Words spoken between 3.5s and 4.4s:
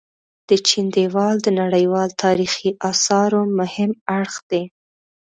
مهم اړخ